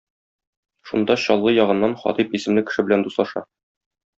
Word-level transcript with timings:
Шунда 0.87 1.15
Чаллы 1.23 1.51
ягыннан 1.65 1.93
Хатыйп 2.01 2.33
исемле 2.39 2.67
кеше 2.71 2.89
белән 2.89 3.05
дуслаша. 3.09 3.45